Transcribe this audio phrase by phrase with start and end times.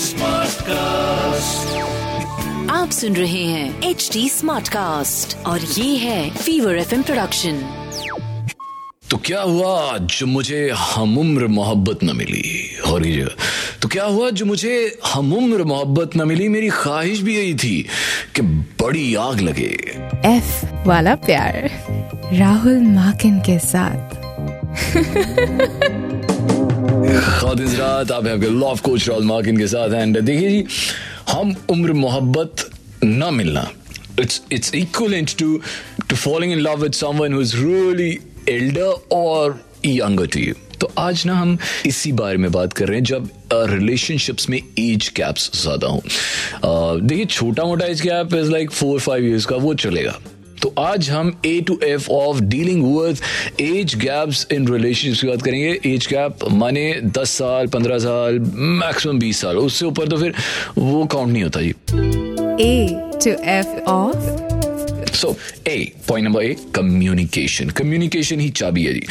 [0.00, 1.78] Smart cast
[2.70, 7.62] आप सुन रहे हैं एच डी स्मार्ट कास्ट और ये है फीवर एफ़ प्रोडक्शन
[9.10, 12.80] तो क्या हुआ जो मुझे हम उम्र मोहब्बत न मिली?
[12.80, 13.28] और ये
[13.82, 16.48] तो क्या हुआ जो मुझे हम उम्र मोहब्बत न मिली?
[16.48, 17.86] मेरी ख्वाहिश भी यही थी
[18.36, 18.42] कि
[18.82, 19.98] बड़ी आग लगे।
[20.36, 21.70] एफ़ वाला प्यार
[22.32, 24.16] राहुल माकिन के साथ।
[27.10, 30.64] खातिन रात आप आपके लव कोच राहुल मार्किन के साथ एंड देखिए जी,
[31.28, 32.70] हम उम्र मोहब्बत
[33.04, 33.70] न मिलना
[34.20, 35.56] it's it's equivalent to
[36.08, 38.18] to falling in love with someone who is really
[38.48, 41.56] elder और यंगर टू यू तो आज ना हम
[41.86, 47.24] इसी बारे में बात कर रहे हैं, जब रिलेशनशिप्स में एज गैप्स ज़्यादा हों। देखिए
[47.24, 50.18] छोटा मोटा age gap is like four five years का, वो चलेगा।
[50.62, 53.20] तो आज हम A to F of dealing with
[53.60, 56.84] age gaps in relationship की बात करेंगे। एज गैप माने
[57.18, 58.38] 10 साल 15 साल
[58.80, 60.34] मैक्सिमम 20 साल। उससे ऊपर तो फिर
[60.78, 61.74] वो काउंट नहीं होता जी
[62.64, 62.88] A
[63.24, 65.34] to F of so
[65.68, 65.76] a
[66.08, 69.02] point number A communication communication ही चाबी है जी।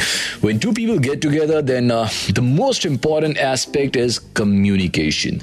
[0.44, 1.90] When two people get together then
[2.32, 5.40] the most important aspect is communication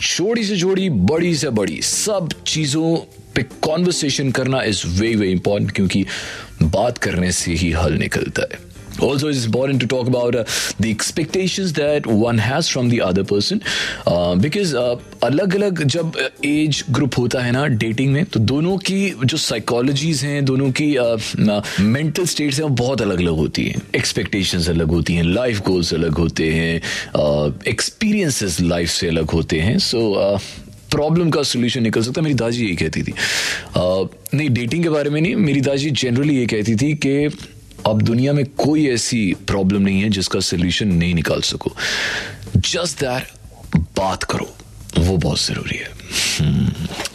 [0.00, 2.96] छोटी से छोटी बड़ी से बड़ी सब चीज़ों
[3.34, 6.04] पे कॉन्वर्सेशन करना इज़ वेरी वेरी इंपॉर्टेंट क्योंकि
[6.62, 8.70] बात करने से ही हल निकलता है।
[9.04, 10.42] Also it's important to talk about uh,
[10.78, 13.62] the expectations that one has from the other person
[14.06, 18.76] uh, because uh, अलग अलग जब एज ग्रुप होता है ना डेटिंग में तो दोनों
[18.78, 20.88] की जो साइकोलॉजीज हैं दोनों की
[21.80, 25.94] मेंटल स्टेट्स हैं वो बहुत अलग अलग होती हैं। एक्सपेक्टेशंस अलग होती हैं लाइफ गोल्स
[25.94, 30.40] अलग होते हैं एक्सपीरियंसेस लाइफ से अलग होते हैं। सो so,
[30.92, 33.14] प्रॉब्लम का सोल्यूशन निकल सकता मेरी दादी यही कहती थी।
[33.76, 37.14] नहीं डेटिंग के बारे में नहीं, मेरी दादी जनरली ये कहती थी कि
[37.86, 41.72] अब दुनिया में कोई ऐसी प्रॉब्लम नहीं है जिसका सोल्यूशन नहीं निकाल सको।
[42.56, 44.48] जस्ट दैट बात करो।
[44.98, 45.90] वो बहुत ज़रूरी है।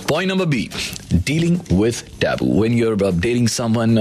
[0.10, 0.70] Point number B
[1.14, 3.98] dealing with taboo when you're dealing someone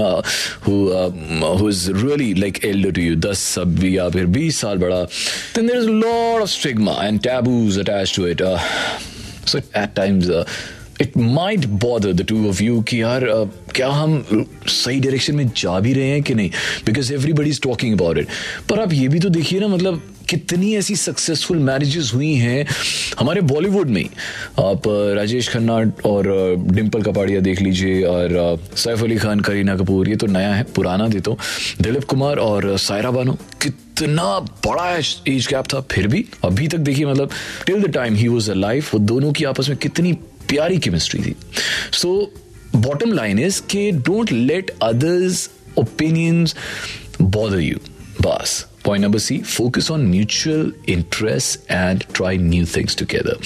[0.67, 5.01] who is really like elder to you दस सब भी या फिर बीस साल बड़ा
[5.03, 8.41] there is lot of stigma and taboos attach to it
[9.47, 10.45] so at times uh,
[11.01, 15.47] it might bother the two of you कि यार uh, क्या हम सही डायरेक्शन में
[15.57, 16.49] जा भी रहे हैं कि नहीं?
[16.85, 18.27] Because everybody is talking about it
[18.69, 22.65] पर आप ये भी तो देखिए ना मतलब कितनी ऐसी सक्सेसफुल मैरिजेस हुई हैं
[23.19, 24.03] हमारे बॉलीवुड में।
[24.59, 25.75] आप राजेश खन्ना
[26.09, 26.27] और
[26.71, 31.07] डिम्पल कपाड़िया देख लीजिए और सैफ अली खान करीना कपूर ये तो नया है पुराना
[31.07, 31.37] दे तो।
[31.81, 37.05] दिलीप कुमार और सायरा बानो। कितना बड़ा एज गैप था फिर भी। अभी तक देखिए
[37.05, 37.29] मतलब
[37.67, 40.17] till the time he was alive वो दोनों की आपस में कितनी
[40.48, 41.36] प्यारी केमिस्ट्री थी
[41.92, 42.32] सो
[42.76, 46.54] बॉटम लाइन इज के don't let others opinions
[47.20, 47.78] bother you
[48.20, 53.36] बस Point number C, focus on mutual interests and try new things together.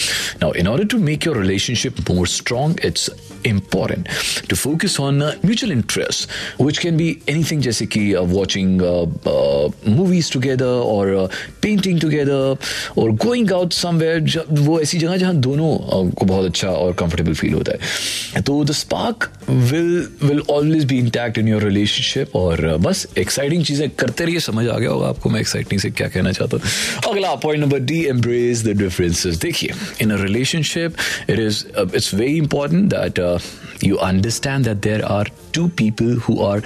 [0.41, 3.11] Now, in order to make your relationship more strong, it's
[3.44, 4.08] important
[4.50, 9.06] to focus on uh, mutual interests, which can be anything जैसे कि uh, watching uh,
[9.26, 11.28] uh, movies together or uh,
[11.62, 12.58] painting together
[12.96, 14.20] or going out somewhere
[14.62, 19.30] वो ऐसी जगह जहाँ दोनों को बहुत अच्छा comfortable feel होता है तो the spark
[19.72, 24.68] will will always be intact in your relationship और बस exciting चीज़ें करते रहिए समझ
[24.68, 28.04] आ गया होगा आपको मैं एक्साइटिंग से क्या कहना चाहता हूँ अगला point number D
[28.10, 30.96] embrace the differences देखिए in a relationship
[31.30, 31.64] it is
[31.96, 33.40] it's very important that Uh,
[33.82, 36.62] you understand that there are two people who are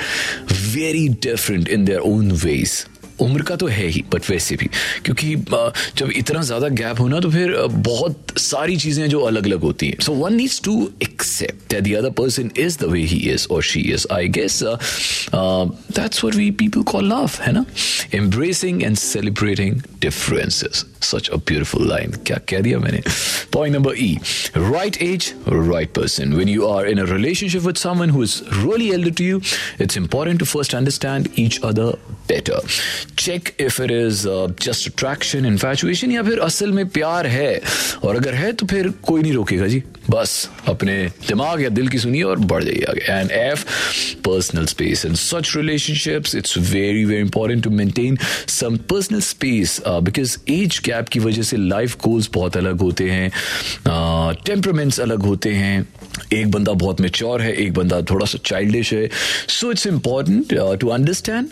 [0.46, 2.86] very different in their own ways
[3.22, 4.70] उम्र का तो है ही but वैसे भी।
[5.06, 5.36] क्योंकि
[5.98, 10.00] जब इतना ज़्यादा गैप होना तो फिर बहुत सारी चीज़ें जो अलग अलग होती हैं।
[10.04, 13.64] So one needs to accept that the other person is the way he is और
[13.64, 17.66] she is I guess that's what we people call love है ना?
[18.16, 23.02] Embracing and celebrating differences such a beautiful line क्या कह दिया मैंने?
[23.54, 24.18] Point number E
[24.58, 28.90] right age right person when you are in a relationship with someone who is really
[28.94, 29.42] elder to you
[29.82, 31.98] it's important to first understand each other
[32.28, 37.62] Check if it is uh, just attraction, infatuation या फिर असल में प्यार है।
[38.04, 40.96] और अगर है तो फिर कोई नहीं रोकेगा जी। बस अपने
[41.28, 43.64] दिमाग या दिल की सुनिए और बढ़ जाइए आगे। And F
[44.26, 48.18] personal space in such relationships it's very very important to maintain
[48.48, 53.32] some personal space because age gap की वजह से लाइफ गोल्स बहुत अलग होते हैं
[54.46, 55.88] टेम्परमेंट्स uh, अलग होते हैं।
[56.34, 59.10] एक बंदा बहुत मेच्योर है एक बंदा थोड़ा सा चाइल्डिश है।
[59.50, 61.48] So it's important to understand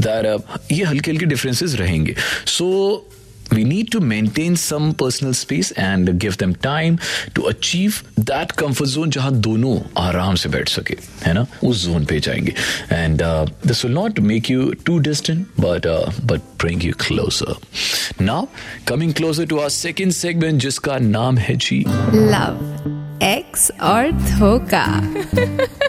[0.00, 2.16] that ये हल्के हल्के डिफरेंसेस रहेंगे.
[2.46, 3.06] सो
[3.52, 6.98] we need to maintain some personal space and give them time
[7.38, 7.96] to achieve
[8.28, 11.46] that comfort zone जहाँ दोनों आराम से बैठ सके, है ना?
[11.64, 12.54] उस जोन पे जाएँगे.
[12.92, 13.22] And
[13.66, 15.86] this will not make you too distant but
[16.24, 18.46] but bring you closer now
[18.88, 24.86] coming closer to our second segment जिसका नाम है जी लव एक्स और धोखा.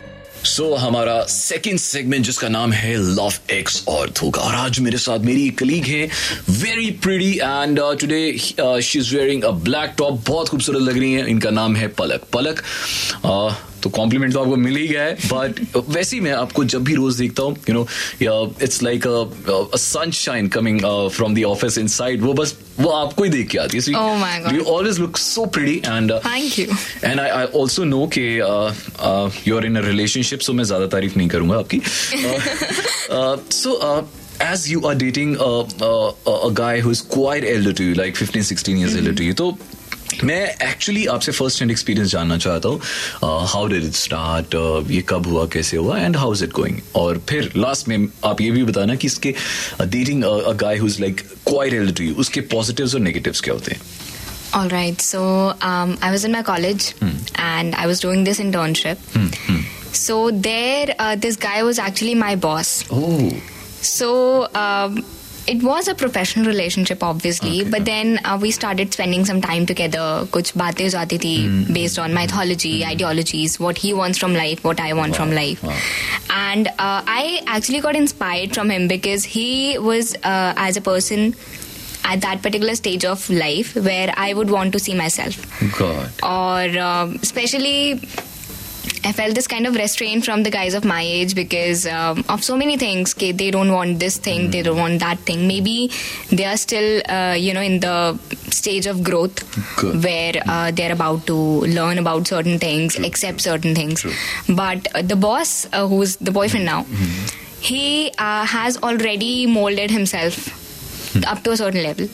[0.44, 4.98] सो so, हमारा सेकंड सेगमेंट जिसका नाम है लव एक्स और धोखा और आज मेरे
[4.98, 6.10] साथ मेरी कलीग है
[6.50, 8.38] very pretty and today
[8.82, 12.22] she is wearing a black top बहुत खूबसूरत लग रही है। इनका नाम है पलक।
[12.34, 12.64] पलक
[13.26, 16.83] uh, तो कॉम्प्लीमेंट तो आपको मिल ही गया है बट वैसे ही मैं आपको जब
[16.83, 17.88] भी रोज देखता हूँ you know
[18.63, 19.04] it's like
[19.78, 20.80] sunshine coming
[21.16, 23.83] from the office inside वो बस वो आपको ही देख के आती है.
[24.56, 26.78] You always look so pretty and Thank you.
[27.04, 28.24] And I I also know कि
[29.50, 31.81] you are in a relationship so मैं ज़्यादा तारीफ़ नहीं करूँगा आपकी
[33.62, 34.07] सो
[34.44, 35.50] as you are dating a,
[35.88, 39.24] a, a guy who is quite elder to you, like 15, 16 years elder to
[39.24, 39.57] you, तो
[40.24, 42.80] मैं actually आपसे फ़र्स्ट हैंड एक्सपीरियंस जानना चाहता हूँ
[43.54, 44.56] हाउ डिड इट स्टार्ट
[44.92, 48.42] ये कब हुआ कैसे हुआ and how is it going और फिर लास्ट में आप
[48.42, 49.34] ये भी बताना कि इसके
[49.81, 53.54] dating a guy who is like quite elder to you उसके पॉजिटिव्स और नेगेटिव्स क्या
[53.54, 54.00] होते हैं
[54.54, 55.02] All right.
[55.02, 55.19] So
[55.62, 56.86] um, I was in my college
[57.42, 59.06] and I was doing this internship.
[59.94, 60.18] So
[60.48, 62.74] there, uh, this guy was actually my boss.
[62.92, 63.31] Oh
[63.84, 64.10] So
[64.56, 64.98] um,
[65.48, 69.66] it was a professional relationship obviously okay, but then uh, we started spending some time
[69.66, 70.06] together
[70.36, 71.78] kuch baatein ho jati thi hmm, hmm, hmm.
[71.80, 72.92] based on mythology mm-hmm.
[72.92, 75.22] ideologies what he wants from life what i want wow.
[75.22, 75.80] from life wow.
[76.50, 79.50] and uh, i actually got inspired from him because he
[79.90, 81.36] was uh, as a person
[82.12, 85.42] at that particular stage of life where i would want to see myself
[85.78, 87.78] god or um, especially
[89.03, 92.44] I felt this kind of restraint from the guys of my age because um, of
[92.44, 93.13] so many things.
[93.15, 95.48] Okay, they don't want this thing, they don't want that thing.
[95.48, 95.92] Maybe
[96.30, 98.19] they are still, uh, you know, in the
[98.51, 99.42] stage of growth
[99.77, 100.03] Good.
[100.03, 104.01] where uh, they're about to learn about certain things, accept certain things.
[104.01, 104.13] True.
[104.50, 106.83] But uh, the boss, uh, who's the boyfriend now,
[107.59, 110.57] he uh, has already molded himself
[111.25, 112.07] up to a certain level.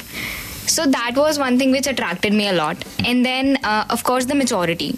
[0.67, 2.83] So that was one thing which attracted me a lot.
[3.05, 4.97] And then, uh, of course, the maturity.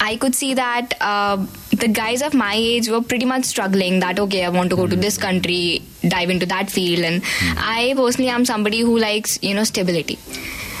[0.00, 1.36] I could see that uh,
[1.72, 4.86] the guys of my age were pretty much struggling that, okay, I want to go
[4.86, 7.04] to this country, dive into that field.
[7.04, 7.22] And
[7.58, 10.18] I personally am somebody who likes, you know, stability.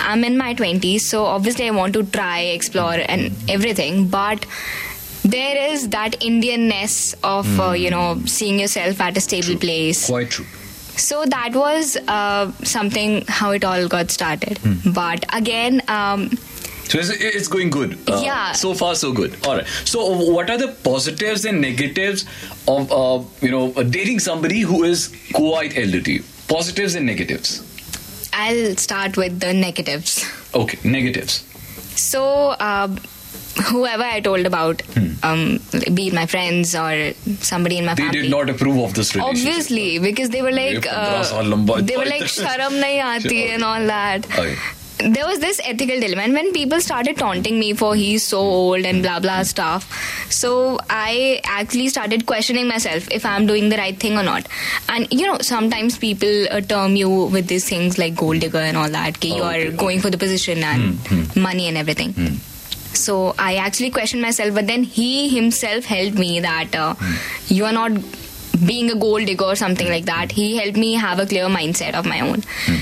[0.00, 4.08] I'm in my 20s, so obviously I want to try, explore, and everything.
[4.08, 4.46] But
[5.22, 10.06] there is that Indianness of, uh, you know, seeing yourself at a stable place.
[10.06, 10.46] Quite true.
[10.96, 14.58] So that was uh, something how it all got started.
[14.94, 16.30] But again, um,
[16.90, 17.96] so it's, it's going good.
[18.08, 18.52] Uh, yeah.
[18.52, 19.36] So far, so good.
[19.46, 19.66] All right.
[19.84, 22.24] So uh, what are the positives and negatives
[22.66, 26.20] of uh, you know uh, dating somebody who is quite elderly?
[26.48, 27.62] Positives and negatives.
[28.32, 30.24] I'll start with the negatives.
[30.54, 31.44] Okay, negatives.
[31.96, 32.24] So.
[32.68, 32.96] Uh,
[33.66, 35.12] whoever I told about, hmm.
[35.22, 35.60] um,
[35.92, 38.94] be it my friends or somebody in my they family, they did not approve of
[38.94, 39.48] this relationship.
[39.48, 44.24] Obviously, because they were like, uh, they were like, sharam nahi aati and all that.
[44.38, 44.56] Okay.
[45.02, 48.84] There was this ethical dilemma, and when people started taunting me for he's so old
[48.84, 49.86] and blah blah stuff,
[50.30, 54.46] so I actually started questioning myself if I'm doing the right thing or not.
[54.88, 58.76] And you know, sometimes people uh, term you with these things like gold digger and
[58.76, 59.70] all that, ki you are okay.
[59.70, 62.14] Hmm, going for the position and money and everything.
[62.92, 67.14] So I actually questioned myself, but then he himself helped me that uh, Hmm.
[67.48, 67.92] you are not
[68.66, 70.32] being a gold digger or something like that.
[70.32, 72.42] He helped me have a clear mindset of my own.
[72.66, 72.76] Hmm.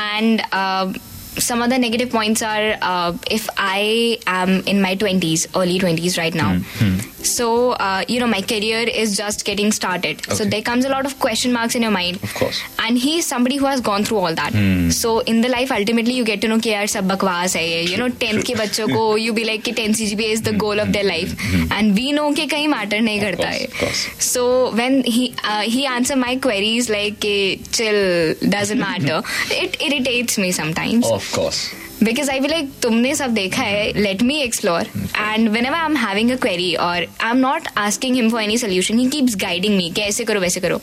[0.00, 0.92] And uh,
[1.38, 6.34] some other negative points are uh, if I am in my 20s, early 20s right
[6.34, 6.54] now.
[6.56, 7.10] Mm-hmm.
[7.22, 10.20] So, uh, you know, my career is just getting started.
[10.20, 10.34] Okay.
[10.34, 12.16] So there comes a lot of question marks in your mind.
[12.22, 12.62] Of course.
[12.78, 14.52] And he is somebody who has gone through all that.
[14.52, 14.92] Mm.
[14.92, 17.80] So in the life, ultimately, you get to know, that yaar, sab bakwas hai.
[17.80, 20.58] You know, 10th ke bacho ko, you be like, ki 10 CGPA is the hmm,
[20.58, 21.34] goal of hmm, their life.
[21.70, 23.64] And we know that kahin matter nahi karta hai.
[23.64, 24.06] Of course.
[24.24, 29.22] So when he, uh, he answer my queries like, chill, doesn't matter.
[29.50, 31.06] it irritates me sometimes.
[31.20, 31.70] Of course
[32.02, 34.86] because I will like तुमने सब देखा है let me explore
[35.16, 38.58] and whenever I am having a query और I am not asking him for any
[38.58, 40.80] solution he keeps guiding me कि ऐसे करो वैसे करो.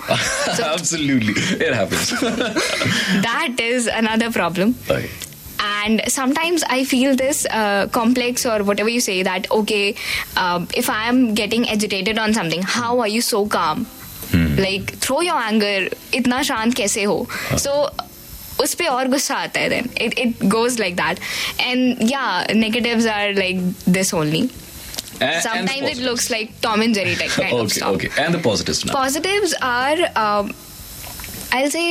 [3.28, 4.74] That is another problem
[5.62, 7.44] and sometimes I feel this
[7.94, 9.88] complex और whatever you say that okay
[10.78, 13.86] if I am getting agitated on something how are you so काम
[14.36, 17.28] like throw your anger इतना शांत कैसे हो?
[17.52, 17.98] सो -huh.
[17.98, 18.07] so,
[18.62, 21.20] उस पर और गुस्सा आता है then it it goes like that
[21.60, 22.24] and या
[22.64, 24.50] negatives are like this only
[25.20, 28.10] And, and sometimes it looks like tom and jerry type kind okay, of stuff okay.
[28.24, 28.92] And the positives now.
[28.96, 30.52] positives are um,
[31.60, 31.86] i'll say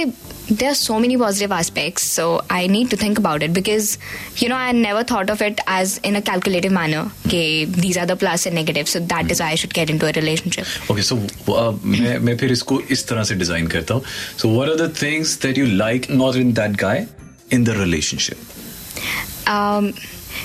[0.60, 3.98] there are so many positive aspects so i need to think about it because
[4.42, 8.06] you know i never thought of it as in a calculative manner okay these are
[8.06, 11.06] the plus and negatives so that is why i should get into a relationship Okay,
[11.10, 11.16] so
[11.48, 14.04] uh, मैं मैं फिर इसको इस तरह से design करता हूँ.
[14.42, 16.98] So what are the things that you like not in that guy
[17.58, 18.38] in the relationship?
[19.48, 19.94] Um,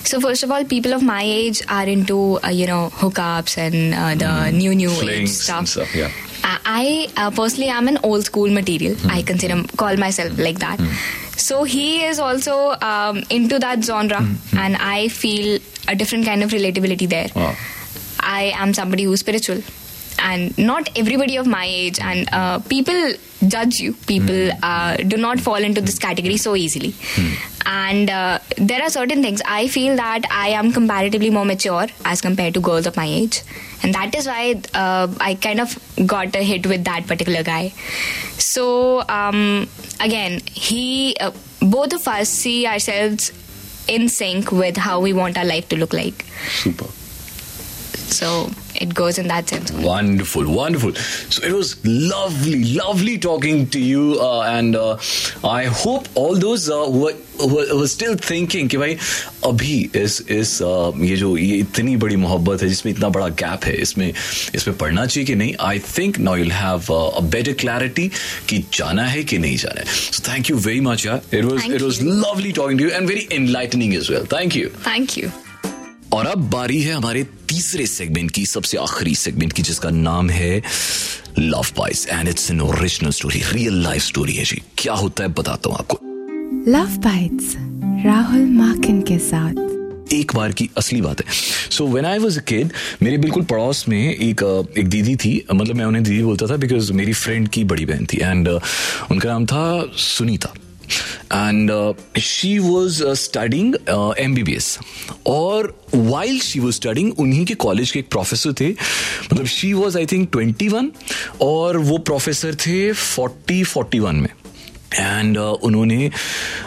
[0.04, 3.94] so first of all, people of my age are into uh, you know hookups and
[3.94, 5.58] uh, the new new age Flings stuff.
[5.58, 6.10] and stuff, yeah.
[6.73, 8.95] I uh, personally am an old school material.
[9.09, 10.79] I consider call myself like that.
[11.37, 12.55] So he is also
[12.89, 14.19] um, into that genre,
[14.65, 17.29] and I feel a different kind of relatability there.
[17.35, 17.55] Wow.
[18.19, 19.61] I am somebody who's spiritual,
[20.21, 23.13] and not everybody of my age and uh, people
[23.47, 23.93] judge you.
[24.07, 26.93] People uh, do not fall into this category so easily.
[27.65, 32.21] And uh, there are certain things I feel that I am comparatively more mature as
[32.21, 33.43] compared to girls of my age,
[33.83, 37.69] and that is why uh, I kind of got a hit with that particular guy.
[38.37, 43.31] So um, again, he, uh, both of us see ourselves
[43.87, 46.25] in sync with how we want our life to look like.
[46.47, 46.85] Super.
[48.11, 48.49] So
[48.84, 49.70] it goes in that sense.
[49.84, 50.92] Wonderful, wonderful.
[51.34, 54.96] So it was lovely, lovely talking to you, uh, and uh,
[55.52, 58.96] I hope all those uh, who, were, who were- who were still thinking कि भाई
[59.46, 63.64] अभी इस इस uh, ये जो ये इतनी बड़ी मोहब्बत है जिसमें इतना बड़ा गैप
[63.64, 64.06] है इसमें
[64.54, 68.10] इसमें पढ़ना चाहिए कि नहीं I think now you'll have a better clarity
[68.48, 71.60] कि जाना है कि नहीं जाना है so thank you very much यार it was
[71.60, 72.08] Thank it was you.
[72.26, 75.30] Lovely talking to you and very enlightening as well thank you Thank you.
[76.13, 80.61] और अब बारी है हमारे तीसरे सेगमेंट की सबसे आखिरी सेगमेंट की जिसका नाम है
[81.39, 85.29] लव बाइस and it's an original story real life story है जी। क्या होता है
[85.29, 85.97] बताता हूँ आपको।
[86.71, 87.55] लव बाइट्स
[88.05, 91.25] राहुल माकिन के साथ। एक बार की असली बात है।
[91.71, 94.43] So when I was a kid मेरे बिल्कुल पड़ोस में एक
[94.77, 98.05] एक दीदी थी। मतलब मैं उन्हें दीदी बोलता था बिकॉज़ मेरी फ्रेंड की बड़ी बहन
[98.05, 98.49] थी। एंड
[99.11, 100.53] उनका नाम था Sunita.
[101.33, 101.71] And
[102.21, 103.75] she was studying
[104.19, 104.77] M B B S
[105.27, 108.69] और वाइल शी वॉज़ स्टडिंग उन्हीं के कॉलेज के एक प्रोफेसर थे.
[108.69, 110.91] मतलब she was I think twenty one
[111.41, 114.29] और वो प्रोफेसर थे फोर्टी फोर्टी वन में.
[114.93, 116.09] एंड uh, उन्होंने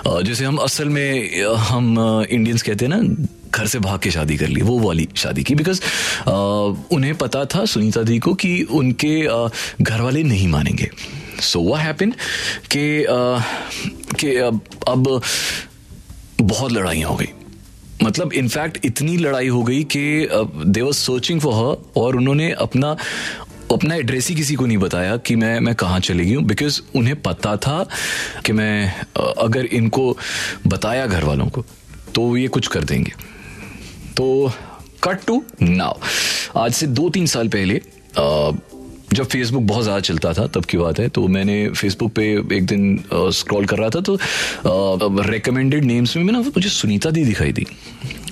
[0.07, 1.97] uh, जैसे हम असल में uh, हम
[2.31, 5.43] इंडियंस uh, कहते हैं ना घर से भाग के शादी कर ली वो वाली शादी
[5.43, 5.55] की.
[5.55, 5.81] बिकॉज़
[6.95, 9.51] उन्हें पता था सुनीता दी को कि उनके uh,
[9.83, 10.91] घर वाले नहीं मानेंगे.
[11.41, 12.11] सो वह हैपन
[12.71, 13.43] कि uh,
[14.15, 15.23] कि अब अब
[16.41, 17.29] बहुत लड़ाइयाँ हो गई।
[18.03, 20.29] मतलब इनफैक्ट इतनी लड़ाई हो गई कि
[20.67, 22.97] they was searching for her और उन्होंने अपना
[23.73, 26.81] अपना एड्रेस ही किसी को नहीं बताया कि मैं मैं कहाँ चली गई हूँ बिकॉज़
[26.95, 27.89] उन्हें पता था
[28.47, 29.01] कि मैं
[29.39, 30.19] अगर इनको
[30.67, 31.65] बताया घर वालों को
[32.15, 33.13] तो ये कुछ कर देंगे।
[34.17, 34.53] तो
[35.05, 35.95] कट टू नाउ
[36.57, 37.81] आज से दो तीन साल पहले
[39.15, 42.67] जब फेसबुक बहुत ज़्यादा चलता था, तब की बात है। तो मैंने फेसबुक पे एक
[42.67, 44.19] दिन स्क्रॉल कर रहा था तो
[45.25, 47.67] रिकमेंडेड नेम्स में ना मुझे सुनीता दी दिखाई दी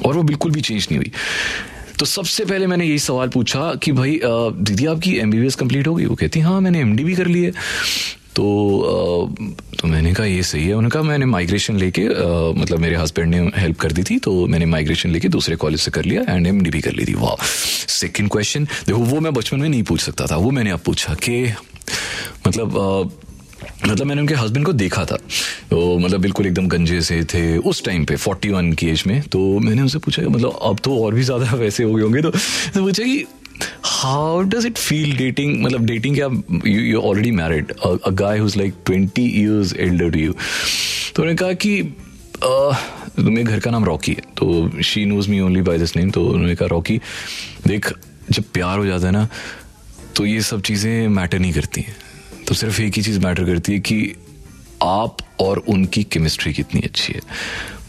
[0.04, 1.12] और वो बिल्कुल भी चेंज नहीं हुई।
[1.98, 5.54] तो सबसे पहले मैंने यही सवाल पूछा कि भाई दीदी आपकी M B B S
[5.56, 6.04] complete हो गई?
[6.04, 7.52] वो कहती हाँ मैंने एम डी भी कर ली है।
[8.36, 9.34] तो
[9.80, 12.02] तो मैंने कहा, ये सही है। उन्होंने कहा, मैंने माइग्रेशन लेके
[12.60, 15.90] मतलब मेरे हस्बैंड ने हेल्प कर दी थी तो मैंने माइग्रेशन लेके दूसरे कॉलेज से
[15.90, 19.32] कर लिया एंड एम डी भी कर ली थी। वाह। सेकंड क्वेश्चन देखो, वो मैं
[19.34, 21.42] बचपन में नहीं पूछ सकता था। वो मैंने अब पूछा कि
[22.46, 22.78] मतलब
[23.86, 25.16] मतलब मैंने उनके हस्बैंड को देखा था।
[25.70, 29.38] तो मतलब बिल्कुल एकदम गंजे से थे उस टाइम पे 41 की एज में। तो
[29.58, 32.82] मैंने उनसे पूछा मतलब अब तो और भी ज़्यादा वैसे हो गए होंगे। तो तो
[32.82, 33.24] पूछा कि
[33.85, 36.26] how does it feel dating मतलब डेटिंग क्या
[36.71, 41.52] you you already married a guy whose like twenty years elder you तो उन्होंने कहा
[41.52, 41.82] कि
[42.42, 44.23] तो मेरे घर का नाम रॉकी है.
[44.38, 46.97] तो she knows me only by this name तो उन्होंने कहा रॉकी
[47.66, 47.92] देख,
[48.30, 49.28] जब प्यार हो जाता है ना
[50.16, 51.97] तो ये सब चीज़ें मैटर नहीं करती हैं.
[52.49, 54.14] तो सिर्फ़ एक ही चीज़ मैटर करती है कि
[54.82, 57.20] आप और उनकी केमिस्ट्री कितनी अच्छी है।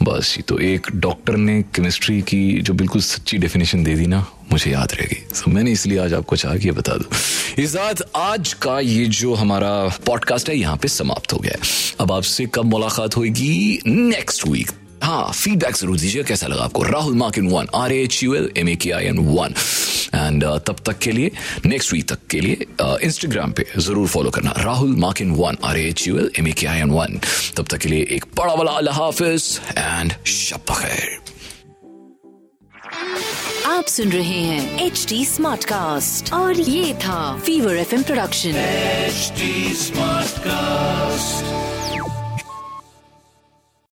[0.03, 4.25] बस जी तो एक डॉक्टर ने केमिस्ट्री की जो बिल्कुल सच्ची डेफिनेशन दे दी ना
[4.51, 7.75] मुझे याद रह गई। So, मैंने इसलिए आज आपको चाहा कि ये बता दूँ। इस
[8.15, 9.71] आज का ये जो हमारा
[10.05, 11.61] पॉडकास्ट है यहाँ पे समाप्त हो गया है।
[11.99, 13.79] अब आपसे कब मुलाकात होगी?
[13.87, 14.71] नेक्स्ट वीक
[15.03, 16.83] हाँ फीडबैक ज़रूर दीजिए। कैसा लगा आपको?
[16.83, 19.53] Rahul Makin one R H U L M A K I N one.
[20.15, 21.31] And uh, तब तक के लिए
[21.65, 22.67] नेक्स्ट वीक तक के लिए
[23.07, 26.51] इंस्टाग्राम uh, पे ज़रूर फॉलो करना। Rahul Makin one R H U L M A
[26.61, 27.19] K I N one
[27.57, 31.21] तब तक के लिए एक बड़ा वाला अल्लाह हाफिज एंड शब खैर।
[33.67, 39.31] आप सुन रहे हैं एच डी स्मार्ट कास्ट और ये था fever F production H
[39.77, 41.62] smart Smartcast.